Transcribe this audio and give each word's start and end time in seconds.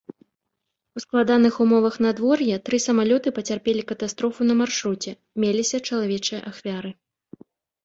У 0.99 1.01
складаных 1.03 1.53
умовах 1.65 1.93
надвор'я 2.05 2.57
тры 2.71 2.79
самалёты 2.87 3.27
пацярпелі 3.37 3.81
катастрофу 3.93 4.41
на 4.49 4.55
маршруце, 4.65 5.11
меліся 5.47 5.77
чалавечыя 5.87 6.39
ахвяры. 6.53 6.91